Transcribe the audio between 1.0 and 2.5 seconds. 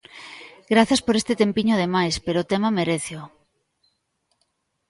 por este tempiño de máis, pero o